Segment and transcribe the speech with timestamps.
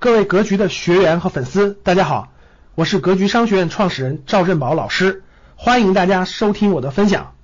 [0.00, 2.28] 各位格局的学员和粉丝，大家好，
[2.76, 5.24] 我是格局商学院创始人赵振宝老师，
[5.56, 7.34] 欢迎大家收听我的分享。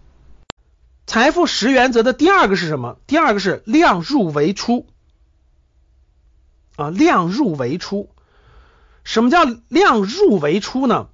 [1.05, 2.97] 财富十原则的第二个是什么？
[3.09, 4.87] 第二个是量入为出
[6.77, 8.09] 啊，量入为出。
[9.03, 11.09] 什么叫量入为出呢？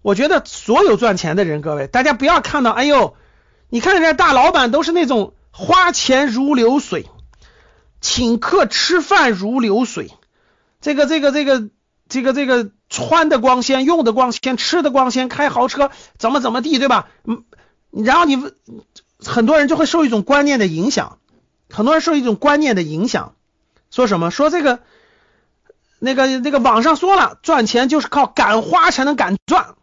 [0.00, 3.16] 我觉得所有赚钱的人，各位大家不要看到，哎呦，
[3.68, 7.06] 你看人家大老板都是那种花钱如流水，
[8.00, 10.12] 请客吃饭如流水。
[10.80, 11.68] 这个这个这个
[12.08, 17.08] 这个这个穿的光鲜，用的光鲜，吃的光鲜，开豪车，怎么怎么地，对吧？
[17.24, 17.44] 嗯，
[17.90, 18.36] 然后你
[19.18, 21.18] 很多人就会受一种观念的影响，
[21.70, 23.34] 很多人受一种观念的影响，
[23.90, 24.30] 说什么？
[24.30, 24.80] 说这个
[25.98, 29.74] 那个那个网上说了，赚钱就是靠敢花才能敢赚。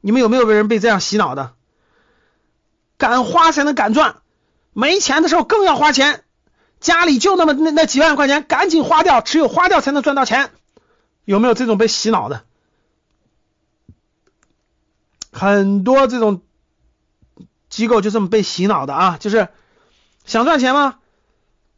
[0.00, 1.52] 你们有没有被人被这样洗脑的？
[2.96, 4.16] 敢花才能敢赚，
[4.72, 6.24] 没钱的时候更要花钱。
[6.80, 10.50] 家里就那么那那几万块钱，赶紧花掉，只有花掉才能赚到钱。
[11.26, 12.42] 有没有这种被洗脑的？
[15.30, 16.40] 很多这种
[17.68, 19.48] 机构就这么被洗脑的啊，就是
[20.24, 20.96] 想赚钱吗？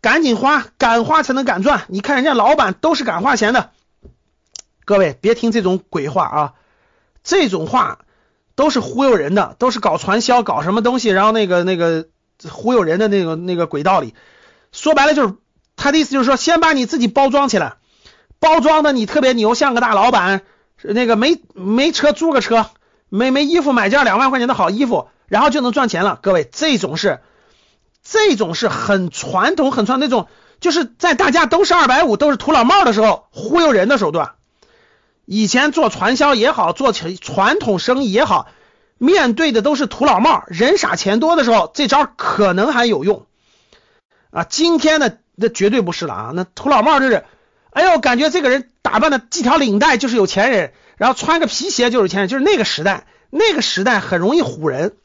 [0.00, 1.84] 赶紧花，敢花才能敢赚。
[1.88, 3.70] 你看人家老板都是敢花钱的。
[4.84, 6.54] 各位别听这种鬼话啊，
[7.22, 7.98] 这种话
[8.54, 12.08] 都是忽悠人的，都是搞传销、搞什么东西，然后那个那个
[12.48, 14.14] 忽悠人的那个那个轨道里。
[14.72, 15.34] 说白了就是
[15.76, 17.74] 他的意思，就是说先把你自己包装起来，
[18.40, 20.42] 包装的你特别牛，像个大老板，
[20.82, 22.66] 那个没没车租个车，
[23.08, 26.18] 没没衣服买件两万块钱的好衣服，然后就能赚钱了。
[26.22, 27.20] 各位，这种是
[28.02, 30.26] 这种是很传统、很传统那种，
[30.60, 34.32] 就是在大家都是二百五、都是土老帽的时候忽悠人的手段。
[35.24, 38.48] 以前做传销也好，做传统生意也好，
[38.98, 43.26] 面对的都是土老帽，人傻钱多的时候，这招可能还有用。
[44.32, 46.32] 啊，今天呢，那绝对不是了啊！
[46.34, 47.24] 那土老帽就是，
[47.70, 54.96] 哎呦，感觉这个人打扮的系条领带就是有钱人，然后穿个皮鞋就是有钱人，就是那个时代，那个时代很容易唬人。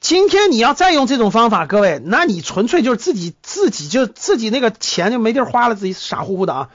[0.00, 6.70] 今天你要再用这种方法，各位，那你纯粹就是自己自己就自己那个钱就没地儿花了，自己傻乎乎的啊！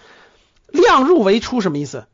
[0.68, 2.06] 量入为出什么意思？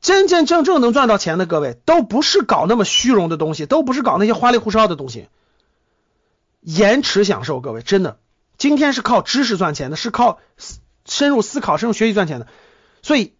[0.00, 5.28] 真真正正能赚到钱的各位，都不是搞那么虚荣的东西，都不是搞那些花里胡哨的东西，
[6.60, 8.18] 延迟享受，各位真的。
[8.56, 10.38] 今天是靠知识赚钱的，是靠
[11.04, 12.46] 深入思考、深入学习赚钱的。
[13.02, 13.34] 所以，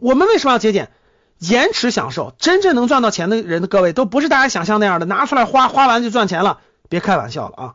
[0.00, 0.90] 我们为什么要节俭？
[1.38, 6.60] 延迟享受，真正能赚到钱的人的各位，都不是大家想象那样的，拿出来花，花完就赚钱了。
[6.88, 7.74] 别开玩笑了啊！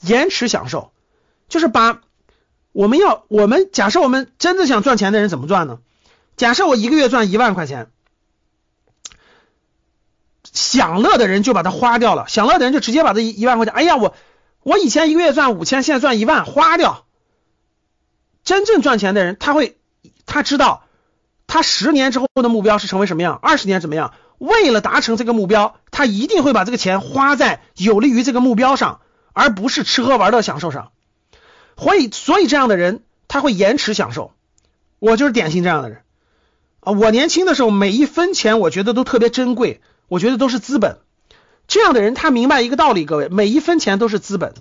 [0.00, 0.92] 延迟享受，
[1.48, 2.02] 就是把
[2.72, 5.78] 我们要我们假设我们真的想赚钱的人怎么赚呢？
[6.36, 7.90] 假设我一个月赚一万块钱，
[10.52, 14.14] 享乐的人就把它花掉了，享乐的人就直接把这一一万块钱，哎呀我。
[14.62, 17.06] 我以前一个月赚五千，现在赚一万，花掉。
[18.44, 19.78] 真正赚钱的人，他会，
[20.26, 20.84] 他知道，
[21.46, 24.14] 他十年之后的目标是成为什么样，二十年怎么样？
[24.38, 29.00] 为了达成这个目标，他一定会把这个钱花在有利于这个目标上，
[29.32, 30.92] 而不是吃喝玩乐享受上。
[31.76, 34.32] 所以，所以这样的人他会延迟享受。
[34.98, 36.02] 我就是典型这样的人
[36.80, 36.92] 啊！
[36.92, 40.98] 我年轻的时候，每一分钱我觉得都特别珍贵，我觉得都是资本。
[41.70, 44.54] 这样的人，他明白一个道理，各位，每一分钱都是资本，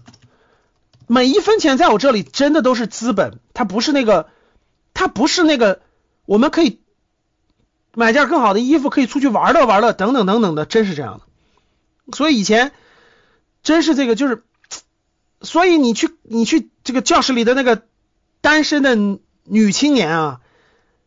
[1.07, 4.29] 每一分钱在我这里真的都是资本，他不是那个，
[4.93, 5.81] 他不是那个，
[6.27, 6.79] 我们可以
[7.95, 12.15] 买件更好的衣服，可以出去玩乐玩乐，等等等等的，真是这样的。
[12.15, 12.73] 所以以前
[13.63, 14.43] 真是这个，就是，
[15.41, 17.81] 所以你去你去这个教室里的那个
[18.41, 18.95] 单身的
[19.45, 20.41] 女青年啊，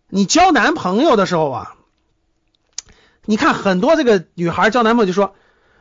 [0.08, 1.76] 你交男朋友的时候啊，
[3.24, 5.36] 你看很多这个女孩交男朋友就说。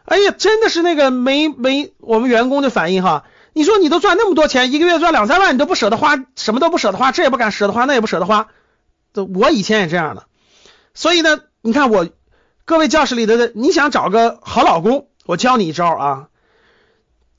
[0.05, 3.23] 哎呀，真的是那个没没我们员工的反应哈。
[3.53, 8.47] 你说你都赚那么多钱，一个月赚两三万，你都不舍得花，什么都不舍得花，这也不敢舍得花，那也不舍得花。
[9.13, 10.23] 我以前也这样的。
[10.93, 12.07] 所以呢，你看我
[12.63, 16.27] 各位教室里的，你想找个好老公，我教你一招啊。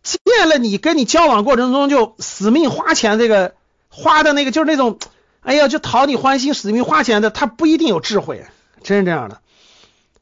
[0.02, 3.54] 见了你跟你交往过程中就死命花钱，这个
[3.88, 4.98] 花的那个就是那种，
[5.40, 8.44] 哎呀，就讨你欢心，死命花钱的，他不一定有智慧，
[8.82, 9.40] 真是这样的。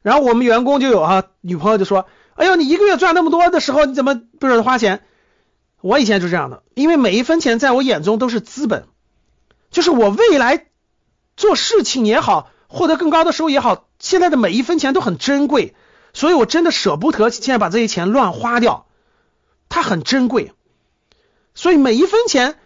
[0.03, 2.07] 然后我们员工就有啊，女朋友就说。
[2.41, 5.05] 哎呦，你一个月赚那么多的时候，你怎么不舍得花钱？
[5.83, 8.87] 我以前就这样的，因为每一分钱在我眼中都是资本，
[9.71, 10.69] 就是我未来
[11.37, 15.75] 做事情也好，获得更高的收入也好，现在的每一分钱都很珍贵，
[16.15, 18.87] 所以我真的舍不得现在把这些钱乱花掉，
[19.69, 20.55] 它很珍贵，
[21.55, 22.59] 所以每一分钱，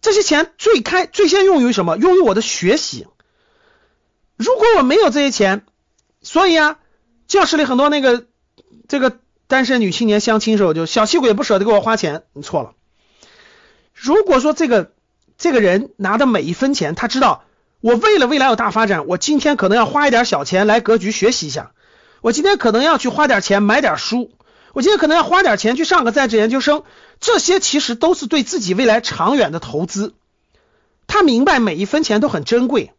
[0.00, 1.98] 这些钱最开最先用于什么？
[1.98, 3.06] 用于我的学习。
[4.38, 5.66] 如果我没有这些钱，
[6.22, 6.78] 所以啊，
[7.28, 8.29] 教室里很多那个。
[8.88, 12.72] 这个单身女青年相亲时候就小气鬼不舍得给我花钱，你错了。
[13.94, 14.92] 如果说这个
[15.36, 17.44] 这个人拿的每一分钱，他知道
[17.80, 21.72] 我为了未来有大发展，我今天可能要花一点小钱来格局学习一下，
[22.20, 24.30] 我今天可能要去花点钱买点书，
[24.72, 26.82] 我今天可能要花点钱去上个在职研究生，
[27.20, 30.14] 这些其实都是对自己未来长远的投资。
[31.06, 32.92] 他明白每一分钱都很珍贵。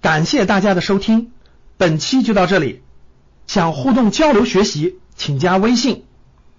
[0.00, 1.32] 感谢大家的收听，
[1.76, 2.82] 本期就到这里。
[3.48, 6.04] 想互动交流学习，请加微信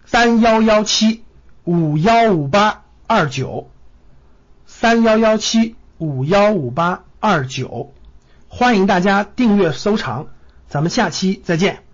[0.05, 1.23] 三幺幺七
[1.63, 3.69] 五幺五八二九
[4.65, 7.93] 三幺幺七五幺五八二九，
[8.47, 10.27] 欢迎大家订阅收藏，
[10.67, 11.88] 咱们下期再见。